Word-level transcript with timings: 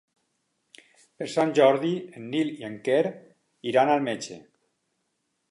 Per 1.19 1.27
Sant 1.33 1.53
Jordi 1.59 1.91
en 2.21 2.25
Nil 2.31 2.49
i 2.63 2.67
en 2.71 2.79
Quer 2.89 3.03
iran 3.75 3.95
al 3.99 4.05
metge. 4.09 4.41